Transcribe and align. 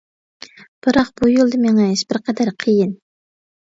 بىراق، 0.87 1.13
بۇ 1.23 1.31
يولدا 1.33 1.61
مېڭىش 1.69 2.05
بىر 2.11 2.25
قەدەر 2.27 2.57
قىيىن. 2.67 3.01